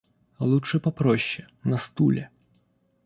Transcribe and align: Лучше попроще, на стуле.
Лучше 0.39 0.79
попроще, 0.79 1.47
на 1.63 1.77
стуле. 1.77 2.29